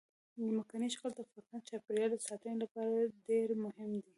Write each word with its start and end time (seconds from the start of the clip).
ځمکنی 0.47 0.87
شکل 0.93 1.11
د 1.15 1.19
افغانستان 1.23 1.59
د 1.59 1.67
چاپیریال 1.69 2.11
ساتنې 2.27 2.55
لپاره 2.63 2.95
ډېر 3.27 3.47
مهم 3.63 3.89
دي. 4.01 4.09